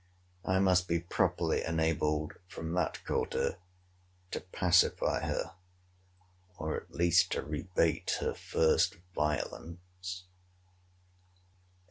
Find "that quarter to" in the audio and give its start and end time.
2.73-4.39